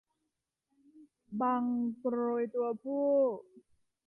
[1.41, 1.63] บัง
[1.99, 3.09] โกรยตัวผู้